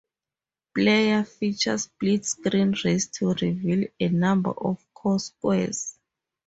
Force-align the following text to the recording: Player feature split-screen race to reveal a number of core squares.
Player 0.73 1.23
feature 1.25 1.77
split-screen 1.77 2.73
race 2.83 3.05
to 3.09 3.33
reveal 3.35 3.85
a 3.99 4.09
number 4.09 4.49
of 4.49 4.83
core 4.95 5.19
squares. 5.19 5.99